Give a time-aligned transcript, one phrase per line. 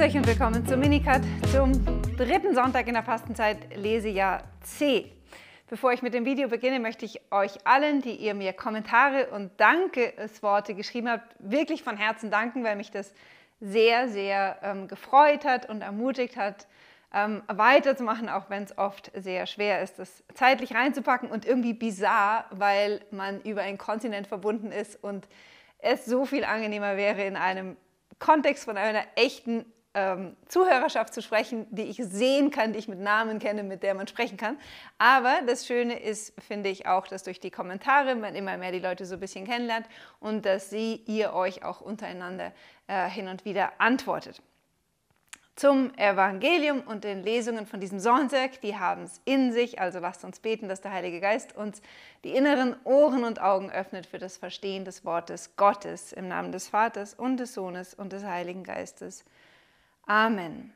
[0.00, 1.20] Grüß euch und willkommen zum Minicut
[1.52, 1.72] zum
[2.16, 5.12] dritten Sonntag in der Fastenzeit Lesejahr C.
[5.68, 9.50] Bevor ich mit dem Video beginne, möchte ich euch allen, die ihr mir Kommentare und
[9.60, 13.12] Dankesworte geschrieben habt, wirklich von Herzen danken, weil mich das
[13.60, 16.66] sehr, sehr ähm, gefreut hat und ermutigt hat,
[17.12, 22.46] ähm, weiterzumachen, auch wenn es oft sehr schwer ist, das zeitlich reinzupacken und irgendwie bizarr,
[22.52, 25.28] weil man über einen Kontinent verbunden ist und
[25.76, 27.76] es so viel angenehmer wäre, in einem
[28.18, 33.00] Kontext von einer echten ähm, Zuhörerschaft zu sprechen, die ich sehen kann, die ich mit
[33.00, 34.56] Namen kenne, mit der man sprechen kann.
[34.98, 38.78] Aber das Schöne ist, finde ich auch, dass durch die Kommentare man immer mehr die
[38.78, 39.86] Leute so ein bisschen kennenlernt
[40.20, 42.52] und dass sie, ihr euch auch untereinander
[42.86, 44.42] äh, hin und wieder antwortet
[45.60, 48.62] zum Evangelium und den Lesungen von diesem Sonntag.
[48.62, 51.82] Die haben es in sich, also lasst uns beten, dass der Heilige Geist uns
[52.24, 56.68] die inneren Ohren und Augen öffnet für das Verstehen des Wortes Gottes im Namen des
[56.68, 59.22] Vaters und des Sohnes und des Heiligen Geistes.
[60.06, 60.72] Amen.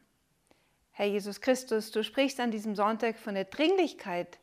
[0.93, 4.39] Herr Jesus Christus, du sprichst an diesem Sonntag von der Dringlichkeit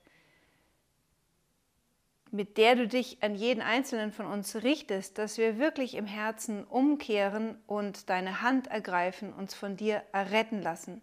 [2.32, 6.64] mit der du dich an jeden einzelnen von uns richtest, dass wir wirklich im Herzen
[6.64, 11.02] umkehren und deine Hand ergreifen, uns von dir erretten lassen.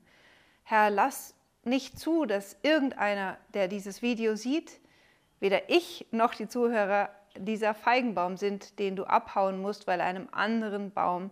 [0.65, 4.81] Herr, lass nicht zu, dass irgendeiner, der dieses Video sieht,
[5.39, 10.91] weder ich noch die Zuhörer dieser Feigenbaum sind, den du abhauen musst, weil einem anderen
[10.93, 11.31] Baum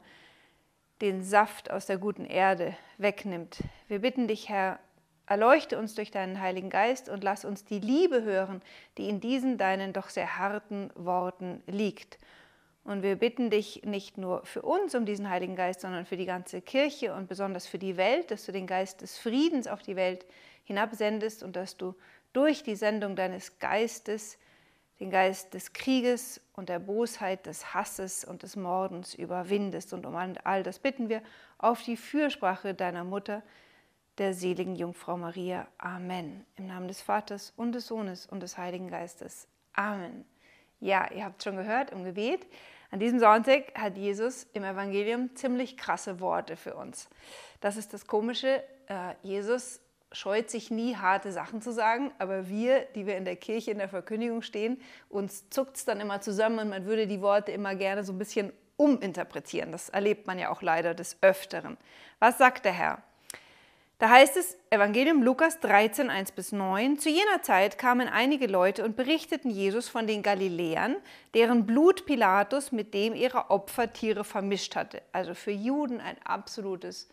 [1.01, 3.63] den Saft aus der guten Erde wegnimmt.
[3.89, 4.79] Wir bitten dich, Herr,
[5.29, 8.63] Erleuchte uns durch deinen Heiligen Geist und lass uns die Liebe hören,
[8.97, 12.19] die in diesen deinen doch sehr harten Worten liegt.
[12.85, 16.27] Und wir bitten dich nicht nur für uns um diesen Heiligen Geist, sondern für die
[16.27, 19.97] ganze Kirche und besonders für die Welt, dass du den Geist des Friedens auf die
[19.97, 20.25] Welt
[20.63, 21.97] hinabsendest und dass du
[22.33, 24.39] durch die Sendung deines Geistes
[25.01, 29.93] den Geist des Krieges und der Bosheit, des Hasses und des Mordens überwindest.
[29.93, 31.23] Und um all das bitten wir
[31.59, 33.43] auf die Fürsprache deiner Mutter,
[34.19, 35.69] der seligen Jungfrau Maria.
[35.77, 36.47] Amen.
[36.57, 39.47] Im Namen des Vaters und des Sohnes und des Heiligen Geistes.
[39.75, 40.25] Amen.
[40.81, 42.47] Ja, ihr habt schon gehört im Gebet.
[42.91, 47.11] An diesem Sonntag hat Jesus im Evangelium ziemlich krasse Worte für uns.
[47.61, 48.63] Das ist das Komische.
[48.87, 49.81] Äh, Jesus
[50.13, 53.79] scheut sich nie, harte Sachen zu sagen, aber wir, die wir in der Kirche in
[53.79, 57.75] der Verkündigung stehen, uns zuckt es dann immer zusammen und man würde die Worte immer
[57.75, 59.73] gerne so ein bisschen uminterpretieren.
[59.73, 61.77] Das erlebt man ja auch leider des Öfteren.
[62.19, 63.03] Was sagt der Herr?
[63.99, 68.85] Da heißt es, Evangelium Lukas 13, 1 bis 9, zu jener Zeit kamen einige Leute
[68.85, 70.97] und berichteten Jesus von den Galiläern,
[71.33, 75.01] deren Blut Pilatus mit dem ihrer Opfertiere vermischt hatte.
[75.13, 77.09] Also für Juden ein absolutes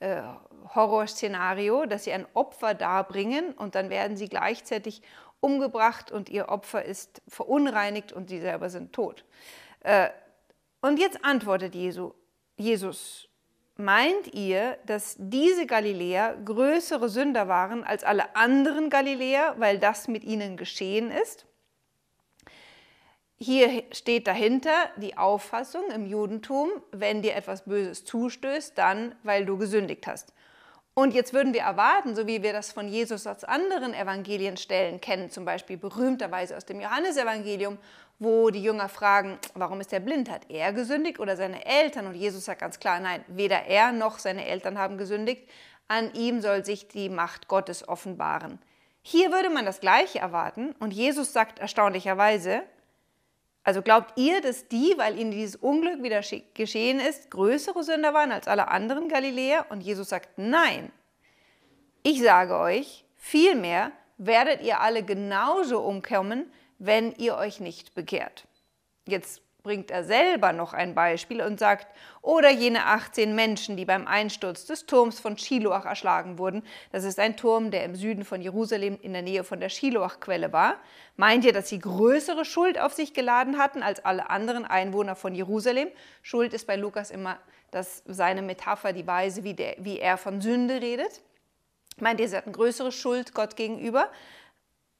[0.00, 0.22] äh,
[0.74, 5.02] Horrorszenario, dass sie ein Opfer darbringen und dann werden sie gleichzeitig
[5.40, 9.24] umgebracht und ihr Opfer ist verunreinigt und sie selber sind tot.
[9.80, 10.08] Äh,
[10.80, 12.12] und jetzt antwortet Jesu,
[12.56, 13.28] Jesus,
[13.76, 20.24] meint ihr, dass diese Galiläer größere Sünder waren als alle anderen Galiläer, weil das mit
[20.24, 21.46] ihnen geschehen ist?
[23.44, 29.58] Hier steht dahinter die Auffassung im Judentum, wenn dir etwas Böses zustößt, dann weil du
[29.58, 30.32] gesündigt hast.
[30.94, 35.28] Und jetzt würden wir erwarten, so wie wir das von Jesus aus anderen Evangelienstellen kennen,
[35.28, 37.76] zum Beispiel berühmterweise aus dem Johannesevangelium,
[38.18, 40.30] wo die Jünger fragen, warum ist er blind?
[40.30, 42.06] Hat er gesündigt oder seine Eltern?
[42.06, 45.46] Und Jesus sagt ganz klar, nein, weder er noch seine Eltern haben gesündigt.
[45.86, 48.58] An ihm soll sich die Macht Gottes offenbaren.
[49.02, 52.62] Hier würde man das Gleiche erwarten und Jesus sagt erstaunlicherweise,
[53.64, 56.20] also glaubt ihr, dass die, weil ihnen dieses Unglück wieder
[56.52, 59.66] geschehen ist, größere Sünder waren als alle anderen Galiläer?
[59.70, 60.92] Und Jesus sagt, nein.
[62.02, 68.46] Ich sage euch, vielmehr werdet ihr alle genauso umkommen, wenn ihr euch nicht bekehrt.
[69.06, 71.88] Jetzt bringt er selber noch ein Beispiel und sagt,
[72.20, 77.18] oder jene 18 Menschen, die beim Einsturz des Turms von Shiloach erschlagen wurden, das ist
[77.18, 80.76] ein Turm, der im Süden von Jerusalem in der Nähe von der Shiloach-Quelle war,
[81.16, 85.34] meint ihr, dass sie größere Schuld auf sich geladen hatten als alle anderen Einwohner von
[85.34, 85.88] Jerusalem?
[86.22, 87.38] Schuld ist bei Lukas immer
[87.70, 91.22] das, seine Metapher, die Weise, wie, der, wie er von Sünde redet.
[91.98, 94.10] Meint ihr, sie hatten größere Schuld Gott gegenüber?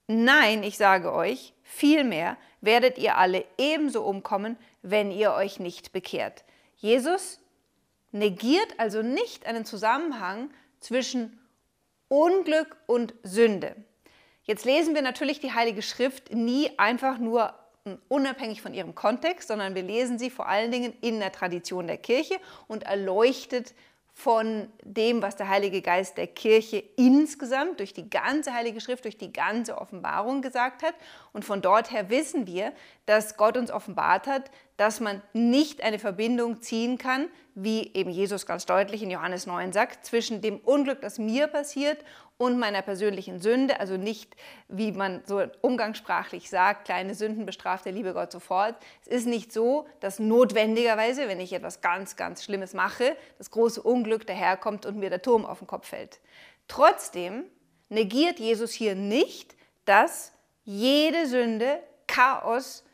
[0.07, 6.45] Nein, ich sage euch, Vielmehr werdet ihr alle ebenso umkommen, wenn ihr euch nicht bekehrt.
[6.77, 7.41] Jesus
[8.13, 11.41] negiert also nicht einen Zusammenhang zwischen
[12.09, 13.75] Unglück und Sünde.
[14.45, 17.55] Jetzt lesen wir natürlich die Heilige Schrift nie einfach nur
[18.09, 21.99] unabhängig von ihrem Kontext, sondern wir lesen sie vor allen Dingen in der Tradition der
[21.99, 23.75] Kirche und erleuchtet
[24.17, 29.19] von dem, was der Heilige Geist der Kirche insgesamt durch die ganze Heilige Schrift, durch
[29.19, 30.95] die ganze Offenbarung gesagt hat.
[31.33, 32.73] Und von dort her wissen wir,
[33.07, 38.47] dass Gott uns offenbart hat, dass man nicht eine Verbindung ziehen kann, wie eben Jesus
[38.47, 41.99] ganz deutlich in Johannes 9 sagt, zwischen dem Unglück, das mir passiert
[42.37, 44.35] und meiner persönlichen Sünde, also nicht,
[44.69, 48.75] wie man so umgangssprachlich sagt, kleine Sünden bestraft der liebe Gott sofort.
[49.03, 53.81] Es ist nicht so, dass notwendigerweise, wenn ich etwas ganz, ganz Schlimmes mache, das große
[53.83, 56.21] Unglück daherkommt und mir der Turm auf den Kopf fällt.
[56.67, 57.45] Trotzdem
[57.89, 59.55] negiert Jesus hier nicht,
[59.85, 60.33] dass
[60.65, 62.85] jede Sünde Chaos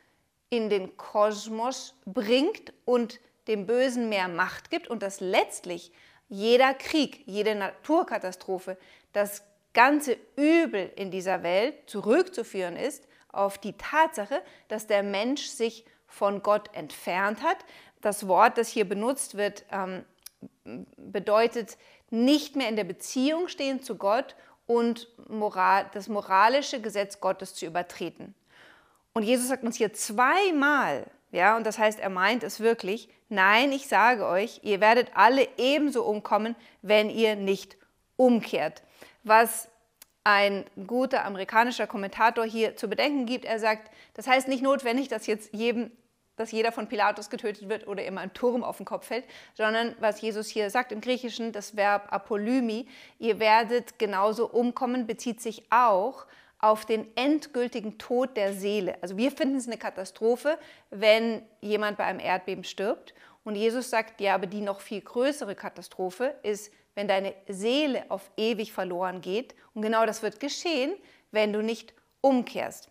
[0.51, 5.93] in den Kosmos bringt und dem Bösen mehr Macht gibt und dass letztlich
[6.29, 8.77] jeder Krieg, jede Naturkatastrophe,
[9.13, 15.85] das ganze Übel in dieser Welt zurückzuführen ist auf die Tatsache, dass der Mensch sich
[16.07, 17.59] von Gott entfernt hat.
[18.01, 20.05] Das Wort, das hier benutzt wird, ähm,
[20.97, 21.77] bedeutet
[22.11, 24.35] nicht mehr in der Beziehung stehen zu Gott
[24.67, 25.09] und
[25.93, 28.35] das moralische Gesetz Gottes zu übertreten.
[29.13, 33.73] Und Jesus sagt uns hier zweimal, ja, und das heißt, er meint es wirklich, nein,
[33.73, 37.77] ich sage euch, ihr werdet alle ebenso umkommen, wenn ihr nicht
[38.17, 38.83] umkehrt.
[39.23, 39.69] Was
[40.25, 45.27] ein guter amerikanischer Kommentator hier zu bedenken gibt, er sagt, das heißt nicht notwendig, dass
[45.27, 45.91] jetzt jedem
[46.41, 49.95] dass jeder von Pilatus getötet wird oder immer ein Turm auf den Kopf fällt, sondern
[50.01, 52.89] was Jesus hier sagt im Griechischen, das Verb apolymi,
[53.19, 56.27] ihr werdet genauso umkommen, bezieht sich auch
[56.59, 58.97] auf den endgültigen Tod der Seele.
[59.03, 60.59] Also wir finden es eine Katastrophe,
[60.89, 63.15] wenn jemand bei einem Erdbeben stirbt.
[63.45, 68.31] Und Jesus sagt, ja, aber die noch viel größere Katastrophe ist, wenn deine Seele auf
[68.37, 69.55] ewig verloren geht.
[69.73, 70.93] Und genau das wird geschehen,
[71.31, 72.91] wenn du nicht umkehrst.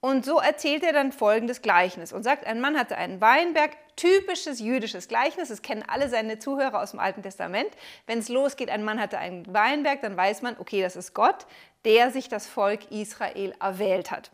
[0.00, 4.60] Und so erzählt er dann folgendes Gleichnis und sagt, ein Mann hatte einen Weinberg, typisches
[4.60, 7.68] jüdisches Gleichnis, das kennen alle seine Zuhörer aus dem Alten Testament.
[8.06, 11.46] Wenn es losgeht, ein Mann hatte einen Weinberg, dann weiß man, okay, das ist Gott,
[11.84, 14.30] der sich das Volk Israel erwählt hat.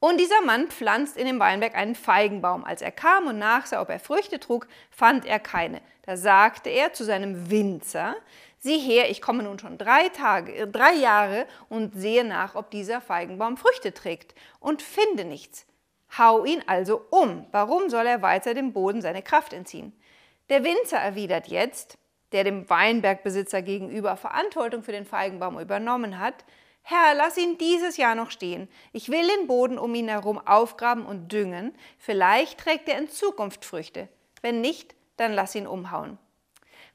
[0.00, 2.64] Und dieser Mann pflanzt in dem Weinberg einen Feigenbaum.
[2.64, 5.80] Als er kam und nachsah, ob er Früchte trug, fand er keine.
[6.02, 8.14] Da sagte er zu seinem Winzer,
[8.58, 12.70] sieh her, ich komme nun schon drei, Tage, äh, drei Jahre und sehe nach, ob
[12.70, 15.66] dieser Feigenbaum Früchte trägt und finde nichts.
[16.16, 17.46] Hau ihn also um.
[17.50, 19.92] Warum soll er weiter dem Boden seine Kraft entziehen?
[20.48, 21.98] Der Winzer erwidert jetzt,
[22.32, 26.44] der dem Weinbergbesitzer gegenüber Verantwortung für den Feigenbaum übernommen hat,
[26.90, 28.66] Herr, lass ihn dieses Jahr noch stehen.
[28.94, 31.74] Ich will den Boden um ihn herum aufgraben und düngen.
[31.98, 34.08] Vielleicht trägt er in Zukunft Früchte.
[34.40, 36.16] Wenn nicht, dann lass ihn umhauen.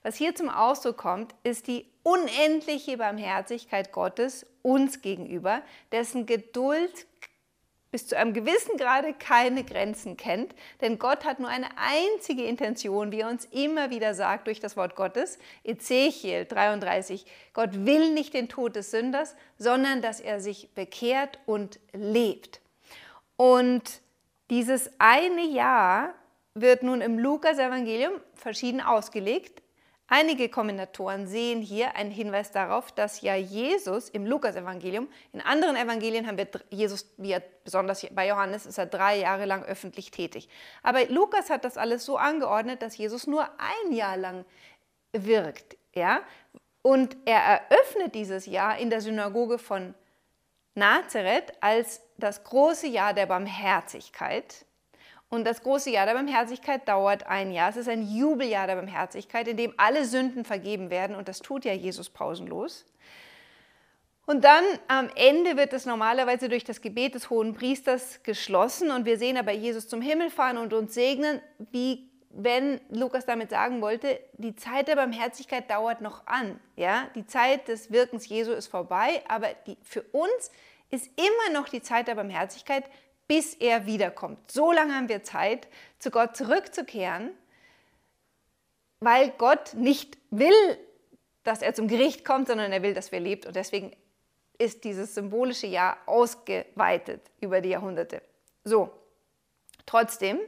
[0.02, 5.62] Was hier zum Ausdruck kommt, ist die unendliche Barmherzigkeit Gottes uns gegenüber,
[5.92, 7.06] dessen Geduld
[7.94, 13.12] bis zu einem gewissen Grade keine Grenzen kennt, denn Gott hat nur eine einzige Intention,
[13.12, 17.24] wie er uns immer wieder sagt durch das Wort Gottes, Ezechiel 33,
[17.54, 22.62] Gott will nicht den Tod des Sünders, sondern dass er sich bekehrt und lebt.
[23.38, 24.02] Und
[24.50, 26.16] dieses eine Jahr
[26.56, 29.63] wird nun im Lukas-Evangelium verschieden ausgelegt.
[30.16, 36.28] Einige Kommentatoren sehen hier einen Hinweis darauf, dass ja Jesus im Lukas-Evangelium, in anderen Evangelien
[36.28, 40.50] haben wir Jesus, wie er, besonders bei Johannes, ist er drei Jahre lang öffentlich tätig.
[40.84, 44.46] Aber Lukas hat das alles so angeordnet, dass Jesus nur ein Jahr lang
[45.14, 45.78] wirkt.
[45.96, 46.22] Ja?
[46.84, 49.96] Und er eröffnet dieses Jahr in der Synagoge von
[50.76, 54.64] Nazareth als das große Jahr der Barmherzigkeit.
[55.34, 57.72] Und das große Jahr der Barmherzigkeit dauert ein Jahr.
[57.72, 61.16] Es ist ein Jubeljahr der Barmherzigkeit, in dem alle Sünden vergeben werden.
[61.16, 62.86] Und das tut ja Jesus pausenlos.
[64.28, 68.92] Und dann am Ende wird es normalerweise durch das Gebet des hohen Priesters geschlossen.
[68.92, 73.50] Und wir sehen aber Jesus zum Himmel fahren und uns segnen, wie wenn Lukas damit
[73.50, 76.60] sagen wollte, die Zeit der Barmherzigkeit dauert noch an.
[76.76, 77.08] Ja?
[77.16, 80.52] Die Zeit des Wirkens Jesu ist vorbei, aber die, für uns
[80.92, 82.84] ist immer noch die Zeit der Barmherzigkeit,
[83.28, 84.52] bis er wiederkommt.
[84.52, 85.68] So lange haben wir Zeit,
[86.00, 87.32] zu Gott zurückzukehren,
[89.00, 90.78] weil Gott nicht will,
[91.44, 93.46] dass er zum Gericht kommt, sondern er will, dass wir lebt.
[93.46, 93.96] Und deswegen
[94.58, 98.22] ist dieses symbolische Jahr ausgeweitet über die Jahrhunderte.
[98.64, 98.92] So,
[99.86, 100.40] trotzdem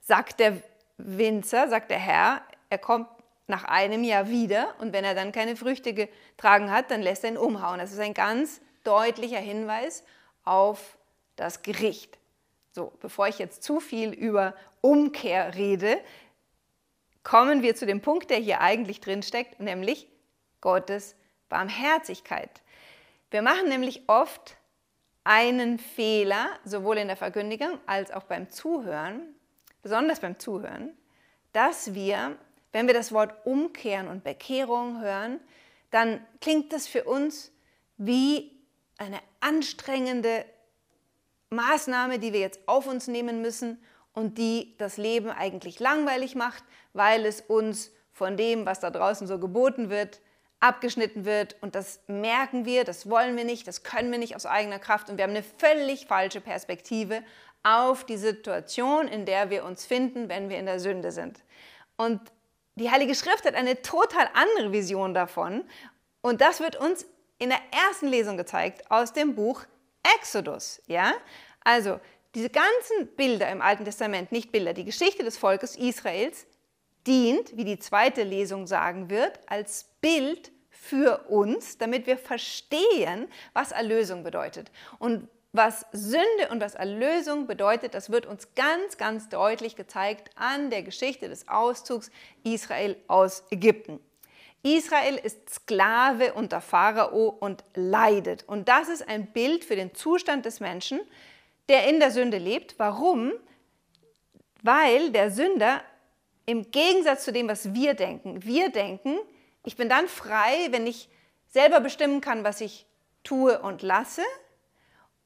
[0.00, 0.60] sagt der
[0.96, 3.08] Winzer, sagt der Herr, er kommt
[3.46, 7.30] nach einem Jahr wieder und wenn er dann keine Früchte getragen hat, dann lässt er
[7.30, 7.78] ihn umhauen.
[7.78, 10.04] Das ist ein ganz deutlicher Hinweis
[10.44, 10.97] auf
[11.40, 12.18] das Gericht.
[12.72, 15.98] So, bevor ich jetzt zu viel über Umkehr rede,
[17.22, 20.08] kommen wir zu dem Punkt, der hier eigentlich drin steckt, nämlich
[20.60, 21.14] Gottes
[21.48, 22.50] Barmherzigkeit.
[23.30, 24.56] Wir machen nämlich oft
[25.24, 29.34] einen Fehler, sowohl in der Verkündigung als auch beim Zuhören,
[29.82, 30.96] besonders beim Zuhören,
[31.52, 32.36] dass wir
[32.72, 35.40] wenn wir das Wort umkehren und Bekehrung hören,
[35.90, 37.50] dann klingt das für uns
[37.96, 38.52] wie
[38.98, 40.44] eine anstrengende
[41.50, 46.64] Maßnahme, die wir jetzt auf uns nehmen müssen und die das Leben eigentlich langweilig macht,
[46.92, 50.20] weil es uns von dem, was da draußen so geboten wird,
[50.60, 51.56] abgeschnitten wird.
[51.60, 55.08] Und das merken wir, das wollen wir nicht, das können wir nicht aus eigener Kraft.
[55.08, 57.22] Und wir haben eine völlig falsche Perspektive
[57.62, 61.42] auf die Situation, in der wir uns finden, wenn wir in der Sünde sind.
[61.96, 62.20] Und
[62.74, 65.64] die Heilige Schrift hat eine total andere Vision davon.
[66.20, 67.06] Und das wird uns
[67.38, 69.64] in der ersten Lesung gezeigt aus dem Buch
[70.02, 70.82] Exodus.
[70.86, 71.14] Ja?
[71.64, 72.00] Also
[72.34, 76.46] diese ganzen Bilder im Alten Testament, nicht Bilder, die Geschichte des Volkes Israels
[77.06, 83.72] dient, wie die zweite Lesung sagen wird, als Bild für uns, damit wir verstehen, was
[83.72, 84.70] Erlösung bedeutet.
[84.98, 90.70] Und was Sünde und was Erlösung bedeutet, das wird uns ganz, ganz deutlich gezeigt an
[90.70, 92.10] der Geschichte des Auszugs
[92.44, 94.00] Israel aus Ägypten.
[94.62, 98.44] Israel ist Sklave unter Pharao und leidet.
[98.48, 101.00] Und das ist ein Bild für den Zustand des Menschen,
[101.68, 102.78] der in der Sünde lebt.
[102.78, 103.32] Warum?
[104.62, 105.82] Weil der Sünder
[106.46, 109.18] im Gegensatz zu dem, was wir denken, wir denken,
[109.64, 111.08] ich bin dann frei, wenn ich
[111.48, 112.86] selber bestimmen kann, was ich
[113.22, 114.22] tue und lasse.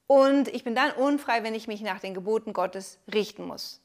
[0.07, 3.81] Und ich bin dann unfrei, wenn ich mich nach den Geboten Gottes richten muss.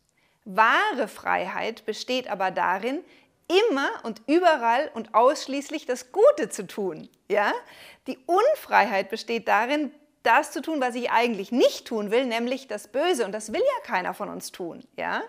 [0.46, 3.04] Wahre Freiheit besteht aber darin,
[3.48, 7.10] immer und überall und ausschließlich das Gute zu tun.
[7.30, 7.54] Ja?
[8.08, 9.92] Die Unfreiheit besteht darin,
[10.24, 13.26] das zu tun, was ich eigentlich nicht tun will, nämlich das Böse.
[13.26, 14.84] Und das will ja keiner von uns tun.
[14.98, 15.22] Ja?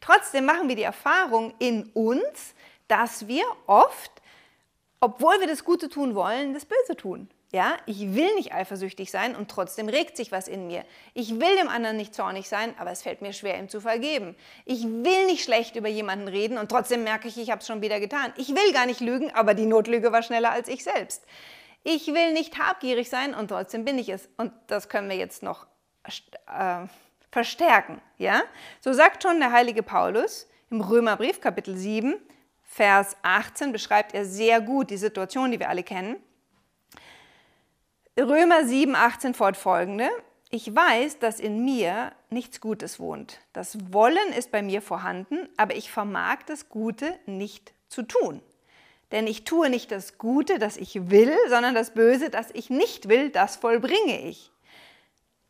[0.00, 2.54] Trotzdem machen wir die Erfahrung in uns,
[2.88, 4.10] dass wir oft,
[5.00, 7.28] obwohl wir das Gute tun wollen, das Böse tun.
[7.52, 10.84] Ja, ich will nicht eifersüchtig sein und trotzdem regt sich was in mir.
[11.14, 14.34] Ich will dem anderen nicht zornig sein, aber es fällt mir schwer, ihm zu vergeben.
[14.64, 17.82] Ich will nicht schlecht über jemanden reden und trotzdem merke ich, ich habe es schon
[17.82, 18.32] wieder getan.
[18.36, 21.24] Ich will gar nicht lügen, aber die Notlüge war schneller als ich selbst.
[21.84, 24.28] Ich will nicht habgierig sein und trotzdem bin ich es.
[24.36, 25.68] Und das können wir jetzt noch
[26.04, 26.86] äh,
[27.30, 28.00] verstärken.
[28.18, 28.42] Ja?
[28.80, 32.16] So sagt schon der heilige Paulus im Römerbrief Kapitel 7,
[32.76, 36.16] Vers 18 beschreibt er sehr gut die Situation, die wir alle kennen.
[38.20, 40.10] Römer 7, 18 fortfolgende.
[40.50, 43.38] Ich weiß, dass in mir nichts Gutes wohnt.
[43.54, 48.42] Das Wollen ist bei mir vorhanden, aber ich vermag das Gute nicht zu tun.
[49.10, 53.08] Denn ich tue nicht das Gute, das ich will, sondern das Böse, das ich nicht
[53.08, 54.52] will, das vollbringe ich.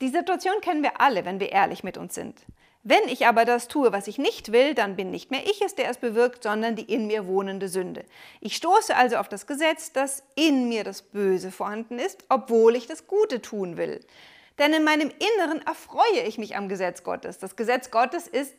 [0.00, 2.46] Die Situation kennen wir alle, wenn wir ehrlich mit uns sind.
[2.88, 5.74] Wenn ich aber das tue, was ich nicht will, dann bin nicht mehr ich es,
[5.74, 8.04] der es bewirkt, sondern die in mir wohnende Sünde.
[8.40, 12.86] Ich stoße also auf das Gesetz, dass in mir das Böse vorhanden ist, obwohl ich
[12.86, 14.06] das Gute tun will.
[14.60, 17.38] Denn in meinem Inneren erfreue ich mich am Gesetz Gottes.
[17.38, 18.54] Das Gesetz Gottes ist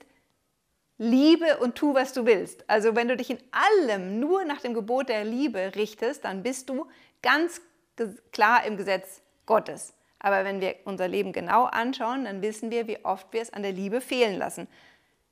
[0.97, 2.69] Liebe und tu, was du willst.
[2.69, 6.67] Also wenn du dich in allem nur nach dem Gebot der Liebe richtest, dann bist
[6.67, 6.85] du
[7.21, 7.61] ganz
[8.33, 9.93] klar im Gesetz Gottes.
[10.19, 13.63] Aber wenn wir unser Leben genau anschauen, dann wissen wir, wie oft wir es an
[13.63, 14.67] der Liebe fehlen lassen,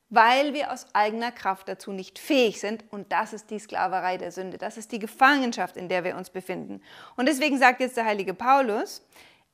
[0.09, 2.83] weil wir aus eigener Kraft dazu nicht fähig sind.
[2.91, 6.29] Und das ist die Sklaverei der Sünde, das ist die Gefangenschaft, in der wir uns
[6.29, 6.81] befinden.
[7.15, 9.05] Und deswegen sagt jetzt der heilige Paulus,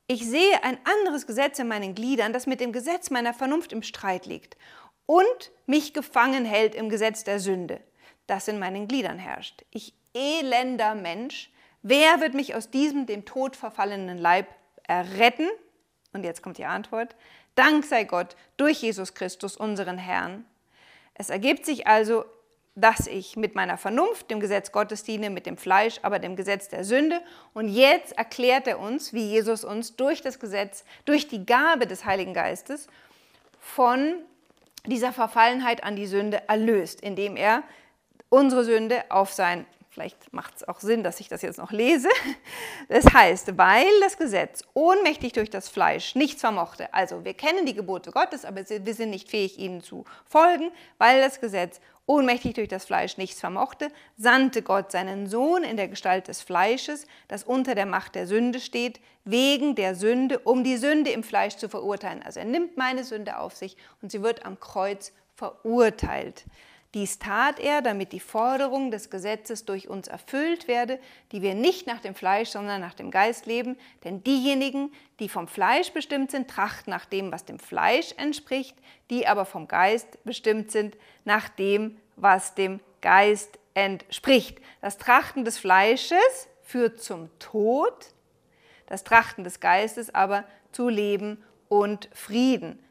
[0.07, 3.81] ich sehe ein anderes Gesetz in meinen Gliedern, das mit dem Gesetz meiner Vernunft im
[3.81, 4.57] Streit liegt
[5.05, 7.79] und mich gefangen hält im Gesetz der Sünde,
[8.27, 9.63] das in meinen Gliedern herrscht.
[9.71, 11.50] Ich elender Mensch,
[11.81, 14.47] wer wird mich aus diesem dem Tod verfallenen Leib
[14.91, 15.50] erretten?
[16.12, 17.15] Und jetzt kommt die Antwort.
[17.55, 20.45] Dank sei Gott durch Jesus Christus, unseren Herrn.
[21.13, 22.25] Es ergibt sich also,
[22.75, 26.67] dass ich mit meiner Vernunft dem Gesetz Gottes diene, mit dem Fleisch, aber dem Gesetz
[26.67, 27.21] der Sünde.
[27.53, 32.03] Und jetzt erklärt er uns, wie Jesus uns durch das Gesetz, durch die Gabe des
[32.05, 32.88] Heiligen Geistes
[33.60, 34.15] von
[34.86, 37.63] dieser Verfallenheit an die Sünde erlöst, indem er
[38.29, 42.07] unsere Sünde auf sein Vielleicht macht es auch Sinn, dass ich das jetzt noch lese.
[42.88, 47.75] Das heißt, weil das Gesetz ohnmächtig durch das Fleisch nichts vermochte, also wir kennen die
[47.75, 52.67] Gebote Gottes, aber wir sind nicht fähig, ihnen zu folgen, weil das Gesetz ohnmächtig durch
[52.69, 57.75] das Fleisch nichts vermochte, sandte Gott seinen Sohn in der Gestalt des Fleisches, das unter
[57.75, 62.24] der Macht der Sünde steht, wegen der Sünde, um die Sünde im Fleisch zu verurteilen.
[62.24, 66.45] Also er nimmt meine Sünde auf sich und sie wird am Kreuz verurteilt.
[66.93, 71.00] Dies tat er, damit die Forderung des Gesetzes durch uns erfüllt werde,
[71.31, 73.77] die wir nicht nach dem Fleisch, sondern nach dem Geist leben.
[74.03, 78.75] Denn diejenigen, die vom Fleisch bestimmt sind, trachten nach dem, was dem Fleisch entspricht,
[79.10, 84.60] die aber vom Geist bestimmt sind, nach dem, was dem Geist entspricht.
[84.81, 88.07] Das Trachten des Fleisches führt zum Tod,
[88.88, 90.43] das Trachten des Geistes aber
[90.74, 92.83] zu Leben und Frieden.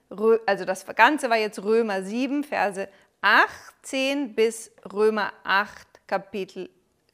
[0.47, 2.89] Also das Ganze war jetzt Römer 7, Verse
[3.23, 6.71] 18 bis Römer 8, Kapitel,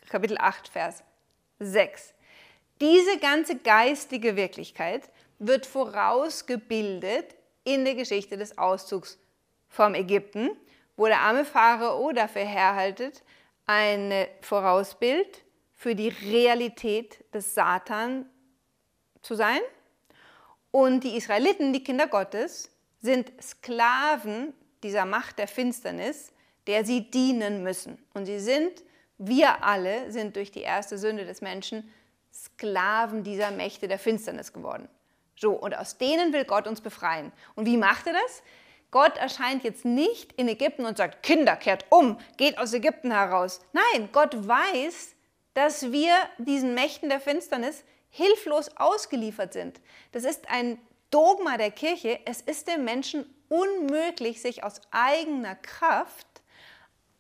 [0.09, 1.03] Kapitel 8, Vers
[1.59, 2.15] 6.
[2.81, 7.35] Diese ganze geistige Wirklichkeit wird vorausgebildet
[7.65, 9.19] in der Geschichte des Auszugs
[9.69, 10.51] vom Ägypten,
[10.97, 13.25] wo der arme Pharao dafür herhaltet,
[13.67, 15.45] ein Vorausbild
[15.75, 18.31] für die Realität des Satan
[19.23, 19.61] zu sein.
[20.71, 22.71] Und die Israeliten, die Kinder Gottes,
[23.01, 26.33] sind Sklaven dieser Macht der Finsternis,
[26.67, 27.99] der sie dienen müssen.
[28.15, 28.83] Und sie sind,
[29.19, 31.93] wir alle sind durch die erste Sünde des Menschen
[32.33, 34.89] Sklaven dieser Mächte der Finsternis geworden.
[35.37, 37.33] So, und aus denen will Gott uns befreien.
[37.55, 38.43] Und wie macht er das?
[38.91, 43.61] Gott erscheint jetzt nicht in Ägypten und sagt, Kinder, kehrt um, geht aus Ägypten heraus.
[43.73, 45.15] Nein, Gott weiß,
[45.55, 49.81] dass wir diesen Mächten der Finsternis hilflos ausgeliefert sind.
[50.13, 50.79] Das ist ein
[51.11, 52.21] Dogma der Kirche.
[52.25, 56.27] Es ist dem Menschen unmöglich, sich aus eigener Kraft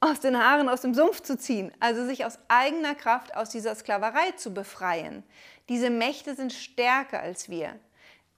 [0.00, 3.74] aus den Haaren aus dem Sumpf zu ziehen, also sich aus eigener Kraft aus dieser
[3.74, 5.22] Sklaverei zu befreien.
[5.68, 7.78] Diese Mächte sind stärker als wir.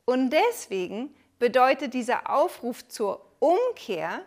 [0.04, 4.22] Und deswegen bedeutet dieser Aufruf zur Umkehr,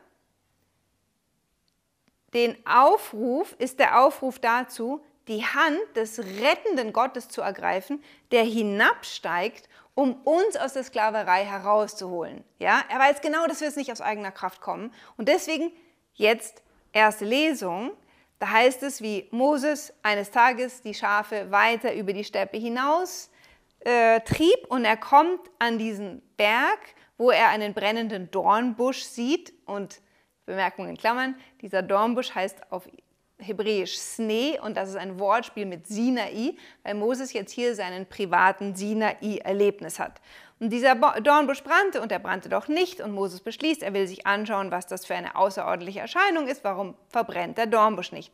[2.33, 9.69] den Aufruf ist der Aufruf dazu, die Hand des rettenden Gottes zu ergreifen, der hinabsteigt,
[9.95, 12.43] um uns aus der Sklaverei herauszuholen.
[12.59, 14.93] Ja, er weiß genau, dass wir es nicht aus eigener Kraft kommen.
[15.15, 15.71] Und deswegen
[16.13, 16.61] jetzt
[16.91, 17.91] erste Lesung.
[18.39, 23.29] Da heißt es, wie Moses eines Tages die Schafe weiter über die Steppe hinaus
[23.79, 26.79] äh, trieb und er kommt an diesen Berg,
[27.17, 30.01] wo er einen brennenden Dornbusch sieht und
[30.45, 32.89] Bemerkung in Klammern, dieser Dornbusch heißt auf
[33.41, 38.75] Hebräisch Snee und das ist ein Wortspiel mit Sinai, weil Moses jetzt hier seinen privaten
[38.75, 40.21] Sinai-Erlebnis hat.
[40.59, 44.27] Und dieser Dornbusch brannte und er brannte doch nicht und Moses beschließt, er will sich
[44.27, 48.31] anschauen, was das für eine außerordentliche Erscheinung ist, warum verbrennt der Dornbusch nicht.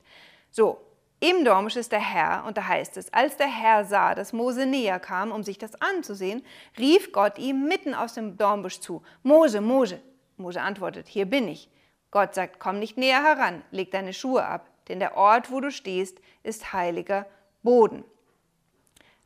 [0.51, 0.81] So,
[1.19, 4.65] im Dornbusch ist der Herr und da heißt es, als der Herr sah, dass Mose
[4.65, 6.43] näher kam, um sich das anzusehen,
[6.77, 9.99] rief Gott ihm mitten aus dem Dornbusch zu, Mose, Mose.
[10.35, 11.69] Mose antwortet, hier bin ich.
[12.11, 15.71] Gott sagt, komm nicht näher heran, leg deine Schuhe ab, denn der Ort, wo du
[15.71, 17.25] stehst, ist heiliger
[17.63, 18.03] Boden.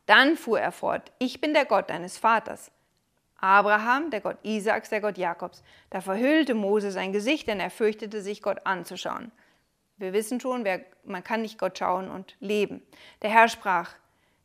[0.06, 2.70] Dann fuhr er fort, ich bin der Gott deines Vaters.
[3.36, 5.64] Abraham, der Gott Isaaks, der Gott Jakobs.
[5.90, 9.32] Da verhüllte Mose sein Gesicht, denn er fürchtete sich, Gott anzuschauen.
[9.96, 12.82] Wir wissen schon, wer, man kann nicht Gott schauen und leben.
[13.20, 13.94] Der Herr sprach,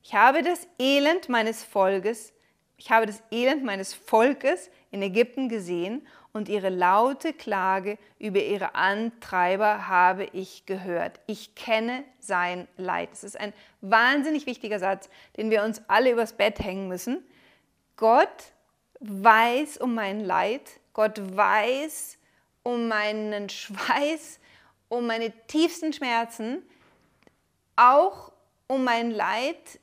[0.01, 2.33] ich habe das Elend meines Volkes,
[2.77, 8.75] ich habe das Elend meines Volkes in Ägypten gesehen und ihre laute Klage über ihre
[8.75, 11.19] Antreiber habe ich gehört.
[11.25, 13.09] Ich kenne sein Leid.
[13.11, 17.25] Das ist ein wahnsinnig wichtiger Satz, den wir uns alle übers Bett hängen müssen.
[17.97, 18.53] Gott
[18.99, 20.61] weiß um mein Leid.
[20.93, 22.17] Gott weiß
[22.63, 24.39] um meinen Schweiß,
[24.89, 26.61] um meine tiefsten Schmerzen,
[27.75, 28.31] auch
[28.67, 29.79] um mein Leid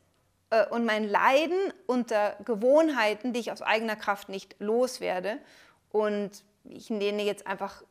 [0.51, 5.39] äh, und mein Leiden unter Gewohnheiten, die ich aus eigener Kraft nicht loswerde.
[5.95, 7.85] Und ich nenne jetzt einfach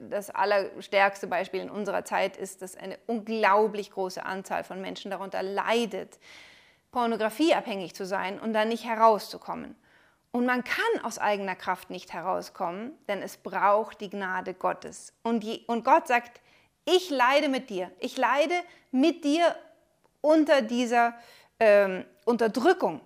[0.00, 5.40] das allerstärkste Beispiel in unserer Zeit ist, dass eine unglaublich große Anzahl von Menschen darunter
[5.40, 6.18] leidet,
[6.90, 9.76] pornografieabhängig zu sein und dann nicht herauszukommen.
[10.32, 15.12] Und man kann aus eigener Kraft nicht herauskommen, denn es braucht die Gnade Gottes.
[15.22, 16.40] Und, je, und Gott sagt,
[16.84, 17.92] ich leide mit dir.
[18.00, 18.54] Ich leide
[18.90, 19.54] mit dir
[20.20, 21.14] unter dieser
[21.60, 23.00] ähm, Unterdrückung.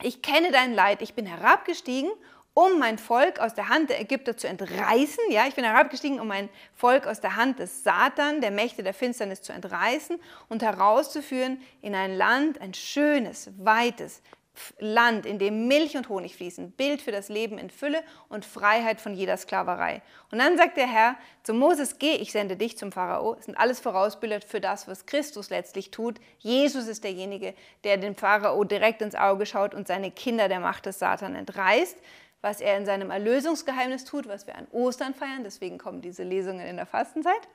[0.00, 1.02] Ich kenne dein Leid.
[1.02, 2.10] Ich bin herabgestiegen
[2.54, 5.24] um mein Volk aus der Hand der Ägypter zu entreißen.
[5.30, 8.94] Ja, ich bin herabgestiegen, um mein Volk aus der Hand des Satan, der Mächte der
[8.94, 14.22] Finsternis zu entreißen und herauszuführen in ein Land, ein schönes, weites,
[14.78, 19.00] Land, in dem Milch und Honig fließen, Bild für das Leben in Fülle und Freiheit
[19.00, 20.00] von jeder Sklaverei.
[20.30, 23.34] Und dann sagt der Herr zu Moses, geh, ich sende dich zum Pharao.
[23.34, 26.20] Das sind alles Vorausbilder für das, was Christus letztlich tut.
[26.38, 30.86] Jesus ist derjenige, der dem Pharao direkt ins Auge schaut und seine Kinder der Macht
[30.86, 31.98] des Satan entreißt,
[32.44, 35.44] was er in seinem Erlösungsgeheimnis tut, was wir an Ostern feiern.
[35.44, 37.48] Deswegen kommen diese Lesungen in der Fastenzeit.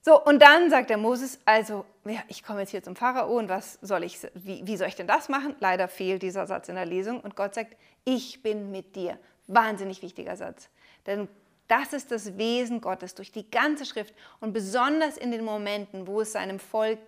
[0.00, 3.50] So, und dann sagt der Moses, also, ja, ich komme jetzt hier zum Pharao und
[3.50, 5.54] was soll ich, wie, wie soll ich denn das machen?
[5.60, 9.18] Leider fehlt dieser Satz in der Lesung und Gott sagt, ich bin mit dir.
[9.46, 10.70] Wahnsinnig wichtiger Satz.
[11.06, 11.28] Denn
[11.68, 16.22] das ist das Wesen Gottes durch die ganze Schrift und besonders in den Momenten, wo
[16.22, 16.98] es seinem Volk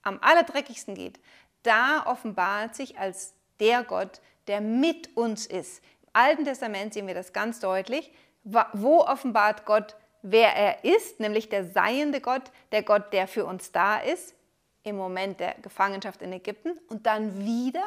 [0.00, 1.20] am allerdreckigsten geht,
[1.62, 5.82] da offenbart sich als der Gott, der mit uns ist.
[6.14, 8.10] Alten Testament sehen wir das ganz deutlich.
[8.44, 13.70] Wo offenbart Gott wer er ist, nämlich der seiende Gott, der Gott, der für uns
[13.70, 14.34] da ist,
[14.82, 17.84] im Moment der Gefangenschaft in Ägypten und dann wieder,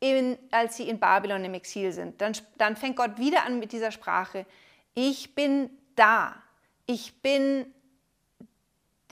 [0.00, 2.20] in, als sie in Babylon im Exil sind.
[2.20, 4.46] Dann, dann fängt Gott wieder an mit dieser Sprache.
[4.94, 6.36] Ich bin da.
[6.86, 7.66] Ich bin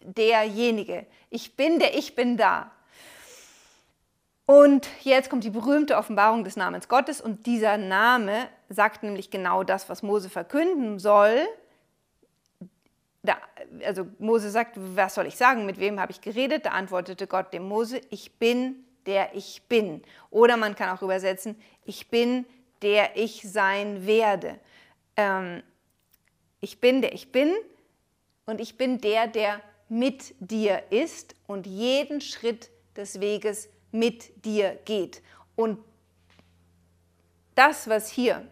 [0.03, 1.07] derjenige.
[1.31, 2.70] Ich bin der Ich bin da.
[4.47, 9.65] Und jetzt kommt die berühmte Offenbarung des Namens Gottes und dieser Name sagt nämlich genau
[9.65, 11.41] das, was Mose verkünden soll.
[13.25, 13.37] Da,
[13.85, 16.65] also Mose sagt, was soll ich sagen, mit wem habe ich geredet?
[16.65, 20.03] Da antwortete Gott dem Mose, ich bin der ich bin.
[20.31, 22.45] Oder man kann auch übersetzen, ich bin
[22.83, 24.59] der ich sein werde.
[25.17, 25.63] Ähm,
[26.61, 27.53] ich bin der ich bin
[28.45, 34.79] und ich bin der, der mit dir ist und jeden Schritt des Weges mit dir
[34.85, 35.22] geht.
[35.55, 35.79] Und
[37.55, 38.46] das, was hier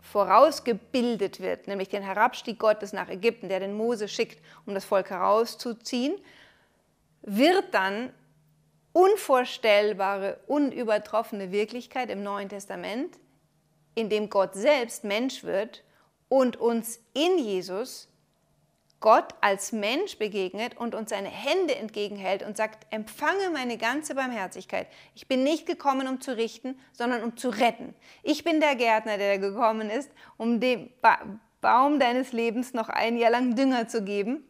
[0.00, 5.10] vorausgebildet wird, nämlich den Herabstieg Gottes nach Ägypten, der den Mose schickt, um das Volk
[5.10, 6.14] herauszuziehen,
[7.22, 8.12] wird dann
[8.92, 13.18] unvorstellbare, unübertroffene Wirklichkeit im Neuen Testament,
[13.96, 15.82] in dem Gott selbst Mensch wird
[16.28, 18.08] und uns in Jesus
[19.04, 24.86] Gott als Mensch begegnet und uns seine Hände entgegenhält und sagt, empfange meine ganze Barmherzigkeit.
[25.14, 27.94] Ich bin nicht gekommen, um zu richten, sondern um zu retten.
[28.22, 31.18] Ich bin der Gärtner, der gekommen ist, um dem ba
[31.60, 34.42] Baum deines Lebens noch ein Jahr lang Dünger zu geben.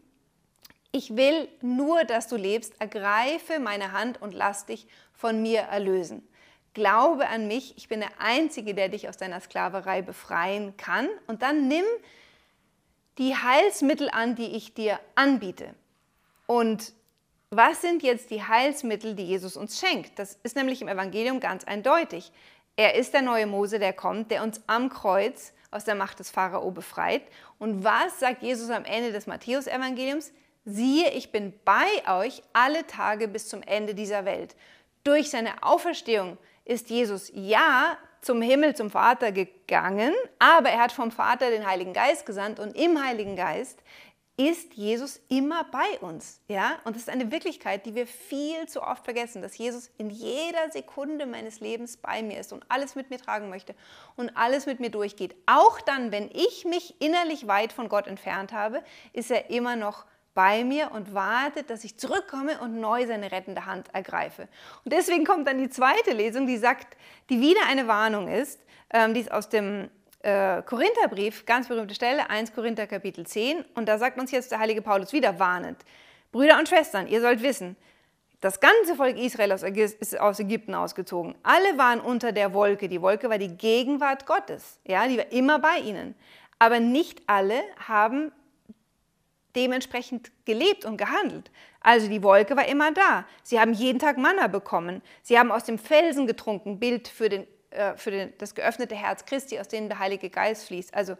[0.93, 2.81] Ich will nur, dass du lebst.
[2.81, 6.29] Ergreife meine Hand und lass dich von mir erlösen.
[6.75, 7.77] Glaube an mich.
[7.77, 11.09] Ich bin der Einzige, der dich aus deiner Sklaverei befreien kann.
[11.27, 11.85] Und dann nimm
[13.19, 15.75] die Heilsmittel an, die ich dir anbiete.
[16.47, 16.93] Und
[17.51, 20.19] was sind jetzt die Heilsmittel, die Jesus uns schenkt?
[20.19, 22.33] Das ist nämlich im Evangelium ganz eindeutig.
[22.77, 26.31] Er ist der neue Mose, der kommt, der uns am Kreuz aus der Macht des
[26.31, 27.23] Pharao befreit.
[27.59, 30.33] Und was sagt Jesus am Ende des Matthäusevangeliums?
[30.65, 34.57] Siehe, ich bin bei euch alle Tage bis zum Ende dieser Welt.
[35.05, 41.11] Durch seine Auferstehung ist Jesus ja zum Himmel, zum Vater gegangen, aber er hat vom
[41.11, 43.83] Vater den Heiligen Geist gesandt und im Heiligen Geist
[44.37, 46.41] ist Jesus immer bei uns.
[46.49, 46.79] Ja?
[46.85, 50.71] Und das ist eine Wirklichkeit, die wir viel zu oft vergessen, dass Jesus in jeder
[50.73, 53.77] Sekunde meines Lebens bei mir ist und alles mit mir tragen möchte
[54.17, 55.37] und alles mit mir durchgeht.
[55.47, 58.83] Auch dann, wenn ich mich innerlich weit von Gott entfernt habe,
[59.13, 60.05] ist er immer noch
[60.35, 64.49] bei mir und wartet, dass ich zurückkomme und neu seine rettende Hand ergreife.
[64.85, 66.97] Und deswegen kommt dann die zweite Lesung, die sagt,
[67.31, 69.89] die wieder eine Warnung ist, ähm, die ist aus dem
[70.23, 73.65] äh, Korintherbrief, ganz berühmte Stelle, 1 Korinther Kapitel 10.
[73.75, 75.79] Und da sagt uns jetzt der heilige Paulus wieder warnend,
[76.33, 77.77] Brüder und Schwestern, ihr sollt wissen,
[78.41, 81.35] das ganze Volk Israel ist aus Ägypten ausgezogen.
[81.43, 82.91] Alle waren unter der Wolke.
[82.91, 84.81] Die Wolke war die Gegenwart Gottes.
[84.85, 86.15] Ja, die war immer bei ihnen.
[86.59, 88.33] Aber nicht alle haben
[89.57, 91.51] dementsprechend gelebt und gehandelt.
[91.81, 93.27] Also die Wolke war immer da.
[93.43, 95.03] Sie haben jeden Tag Manna bekommen.
[95.23, 99.25] Sie haben aus dem Felsen getrunken, Bild für, den, äh, für den, das geöffnete Herz
[99.27, 100.95] Christi, aus dem der Heilige Geist fließt.
[100.95, 101.17] Also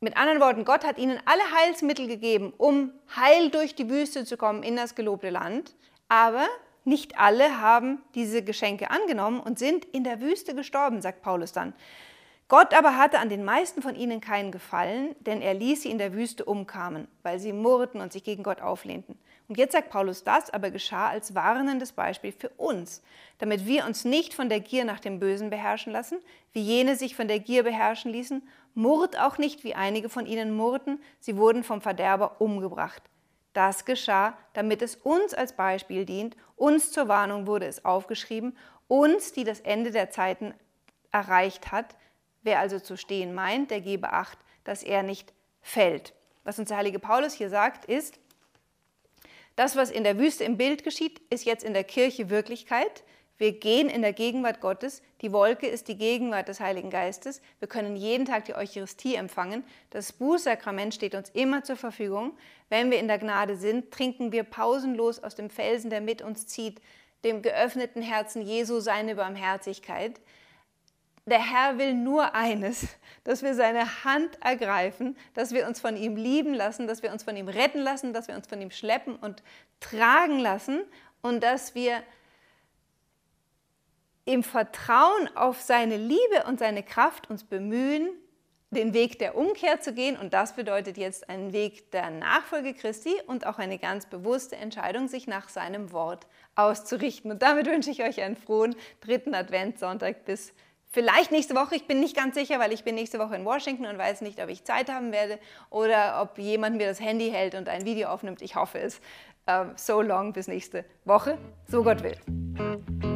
[0.00, 4.36] mit anderen Worten, Gott hat ihnen alle Heilsmittel gegeben, um heil durch die Wüste zu
[4.36, 5.74] kommen in das gelobte Land.
[6.08, 6.46] Aber
[6.84, 11.72] nicht alle haben diese Geschenke angenommen und sind in der Wüste gestorben, sagt Paulus dann.
[12.52, 15.96] Gott aber hatte an den meisten von ihnen keinen Gefallen, denn er ließ sie in
[15.96, 19.18] der Wüste umkamen, weil sie murrten und sich gegen Gott auflehnten.
[19.48, 23.02] Und jetzt sagt Paulus, das aber geschah als warnendes Beispiel für uns,
[23.38, 26.18] damit wir uns nicht von der Gier nach dem Bösen beherrschen lassen,
[26.52, 30.54] wie jene sich von der Gier beherrschen ließen, murrt auch nicht, wie einige von ihnen
[30.54, 33.02] murrten, sie wurden vom Verderber umgebracht.
[33.54, 38.54] Das geschah, damit es uns als Beispiel dient, uns zur Warnung wurde es aufgeschrieben,
[38.88, 40.52] uns, die das Ende der Zeiten
[41.12, 41.96] erreicht hat,
[42.42, 46.14] Wer also zu stehen meint, der gebe Acht, dass er nicht fällt.
[46.44, 48.18] Was uns der heilige Paulus hier sagt, ist,
[49.56, 53.04] das, was in der Wüste im Bild geschieht, ist jetzt in der Kirche Wirklichkeit.
[53.36, 55.02] Wir gehen in der Gegenwart Gottes.
[55.20, 57.42] Die Wolke ist die Gegenwart des Heiligen Geistes.
[57.58, 59.64] Wir können jeden Tag die Eucharistie empfangen.
[59.90, 62.36] Das Bußsakrament steht uns immer zur Verfügung.
[62.68, 66.46] Wenn wir in der Gnade sind, trinken wir pausenlos aus dem Felsen, der mit uns
[66.46, 66.80] zieht,
[67.24, 70.20] dem geöffneten Herzen Jesu seine Barmherzigkeit.
[71.26, 72.88] Der Herr will nur eines,
[73.24, 77.22] dass wir seine Hand ergreifen, dass wir uns von ihm lieben lassen, dass wir uns
[77.22, 79.42] von ihm retten lassen, dass wir uns von ihm schleppen und
[79.78, 80.82] tragen lassen
[81.20, 82.02] und dass wir
[84.24, 88.08] im Vertrauen auf seine Liebe und seine Kraft uns bemühen,
[88.70, 90.16] den Weg der Umkehr zu gehen.
[90.16, 95.08] Und das bedeutet jetzt einen Weg der Nachfolge Christi und auch eine ganz bewusste Entscheidung,
[95.08, 97.30] sich nach seinem Wort auszurichten.
[97.30, 100.52] Und damit wünsche ich euch einen frohen dritten Adventssonntag bis
[100.94, 103.86] Vielleicht nächste Woche, ich bin nicht ganz sicher, weil ich bin nächste Woche in Washington
[103.86, 105.38] und weiß nicht, ob ich Zeit haben werde
[105.70, 108.42] oder ob jemand mir das Handy hält und ein Video aufnimmt.
[108.42, 109.00] Ich hoffe es.
[109.50, 113.11] Uh, so long bis nächste Woche, so Gott will.